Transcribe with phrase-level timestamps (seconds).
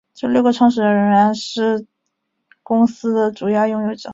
[0.13, 1.87] 这六个创始人至今仍是
[2.63, 4.09] 公司的主要拥有者。